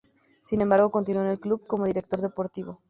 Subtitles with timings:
[0.41, 2.79] Sin embargo, continuó en el club como director deportivo.